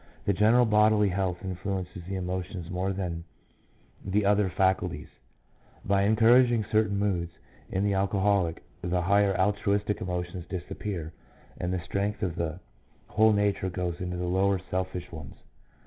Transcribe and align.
The 0.25 0.33
general 0.33 0.65
bodily 0.65 1.09
health 1.09 1.45
influences 1.45 2.03
the 2.07 2.15
emotions 2.15 2.71
more 2.71 2.91
than 2.91 3.23
the 4.03 4.25
other 4.25 4.49
faculties, 4.49 5.09
by 5.85 6.05
en 6.05 6.15
couraging 6.15 6.65
certain 6.71 6.97
moods. 6.97 7.33
In 7.69 7.83
the 7.83 7.93
alcoholic 7.93 8.63
the 8.81 9.03
higher 9.03 9.37
altruistic 9.39 10.01
emotions 10.01 10.47
disappear, 10.47 11.13
and 11.59 11.71
the 11.71 11.81
strength 11.81 12.23
of 12.23 12.35
the 12.35 12.59
whole 13.09 13.31
nature 13.31 13.69
goes 13.69 14.01
into 14.01 14.17
the 14.17 14.25
lower 14.25 14.59
selfish 14.71 15.11
ones. 15.11 15.35